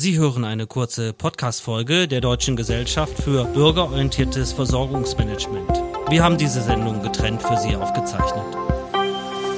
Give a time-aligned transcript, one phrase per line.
[0.00, 5.68] Sie hören eine kurze Podcast-Folge der Deutschen Gesellschaft für bürgerorientiertes Versorgungsmanagement.
[6.08, 8.44] Wir haben diese Sendung getrennt für Sie aufgezeichnet.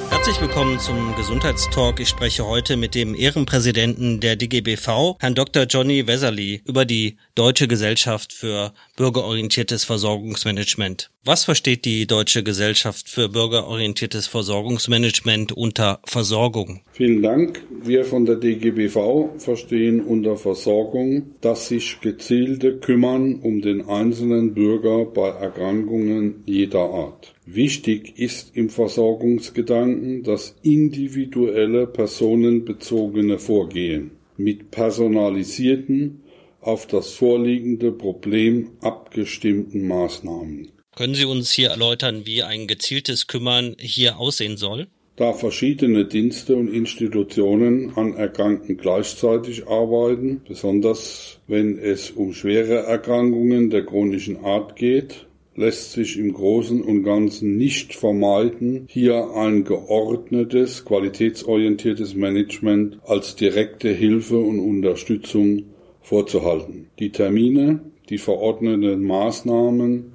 [0.09, 1.99] Herzlich willkommen zum Gesundheitstalk.
[1.99, 5.65] Ich spreche heute mit dem Ehrenpräsidenten der DGBV, Herrn Dr.
[5.65, 11.11] Johnny Weserly, über die Deutsche Gesellschaft für bürgerorientiertes Versorgungsmanagement.
[11.23, 16.81] Was versteht die Deutsche Gesellschaft für bürgerorientiertes Versorgungsmanagement unter Versorgung?
[16.93, 17.61] Vielen Dank.
[17.83, 25.05] Wir von der DGBV verstehen unter Versorgung, dass sich gezielte kümmern um den einzelnen Bürger
[25.05, 27.35] bei Erkrankungen jeder Art.
[27.45, 36.23] Wichtig ist im Versorgungsgedanken das individuelle personenbezogene Vorgehen mit personalisierten,
[36.61, 40.80] auf das vorliegende Problem abgestimmten Maßnahmen.
[41.01, 44.85] Können Sie uns hier erläutern, wie ein gezieltes Kümmern hier aussehen soll?
[45.15, 53.71] Da verschiedene Dienste und Institutionen an Erkrankten gleichzeitig arbeiten, besonders wenn es um schwere Erkrankungen
[53.71, 55.25] der chronischen Art geht,
[55.55, 63.89] lässt sich im Großen und Ganzen nicht vermeiden, hier ein geordnetes, qualitätsorientiertes Management als direkte
[63.89, 65.63] Hilfe und Unterstützung
[66.03, 66.89] vorzuhalten.
[66.99, 70.10] Die Termine, die verordneten Maßnahmen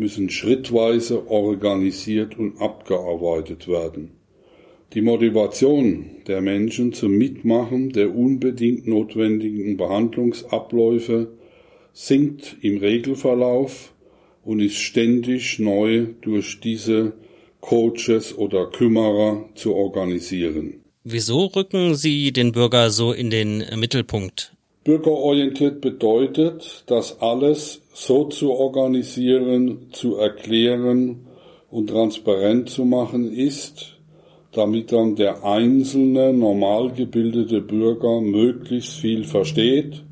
[0.00, 4.12] müssen schrittweise organisiert und abgearbeitet werden.
[4.94, 11.28] Die Motivation der Menschen zum Mitmachen der unbedingt notwendigen Behandlungsabläufe
[11.92, 13.92] sinkt im Regelverlauf
[14.42, 17.12] und ist ständig neu durch diese
[17.60, 20.80] Coaches oder Kümmerer zu organisieren.
[21.04, 24.56] Wieso rücken Sie den Bürger so in den Mittelpunkt?
[24.82, 31.26] Bürgerorientiert bedeutet, das alles so zu organisieren, zu erklären
[31.70, 33.98] und transparent zu machen ist,
[34.52, 40.02] damit dann der einzelne normal gebildete Bürger möglichst viel versteht,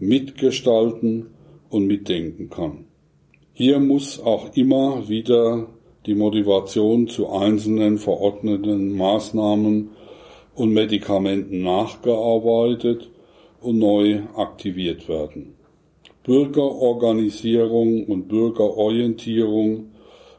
[0.00, 1.26] mitgestalten
[1.68, 2.86] und mitdenken kann.
[3.52, 5.68] Hier muss auch immer wieder
[6.06, 9.90] die Motivation zu einzelnen verordneten Maßnahmen
[10.54, 13.10] und Medikamenten nachgearbeitet
[13.60, 15.55] und neu aktiviert werden.
[16.26, 19.92] Bürgerorganisierung und Bürgerorientierung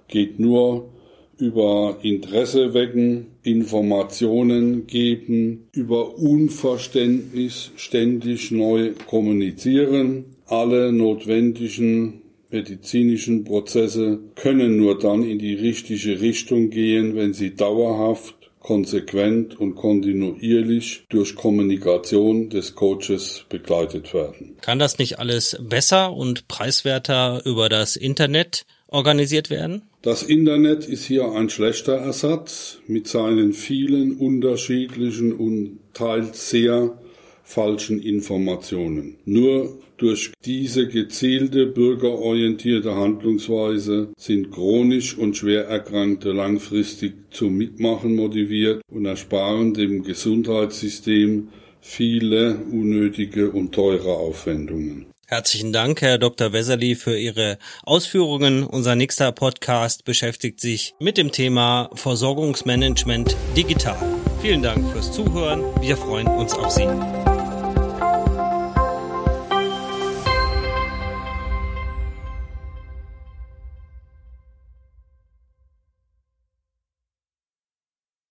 [0.10, 0.90] geht nur
[1.38, 14.78] über Interesse wecken, Informationen geben, über Unverständnis ständig neu kommunizieren, alle notwendigen medizinischen Prozesse können
[14.78, 18.37] nur dann in die richtige Richtung gehen, wenn sie dauerhaft,
[18.68, 24.58] konsequent und kontinuierlich durch Kommunikation des Coaches begleitet werden.
[24.60, 29.84] Kann das nicht alles besser und preiswerter über das Internet organisiert werden?
[30.02, 37.00] Das Internet ist hier ein schlechter Ersatz mit seinen vielen unterschiedlichen und teils sehr
[37.48, 39.16] falschen Informationen.
[39.24, 48.82] Nur durch diese gezielte bürgerorientierte Handlungsweise sind chronisch und schwer Erkrankte langfristig zum Mitmachen motiviert
[48.92, 51.48] und ersparen dem Gesundheitssystem
[51.80, 55.06] viele unnötige und teure Aufwendungen.
[55.26, 56.54] Herzlichen Dank, Herr Dr.
[56.54, 58.64] Weserly, für Ihre Ausführungen.
[58.64, 63.98] Unser nächster Podcast beschäftigt sich mit dem Thema Versorgungsmanagement digital.
[64.42, 65.64] Vielen Dank fürs Zuhören.
[65.82, 66.88] Wir freuen uns auf Sie.